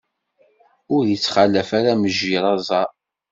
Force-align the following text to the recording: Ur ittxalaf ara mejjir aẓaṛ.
Ur 0.95 1.03
ittxalaf 1.15 1.69
ara 1.79 1.93
mejjir 2.01 2.43
aẓaṛ. 2.53 2.89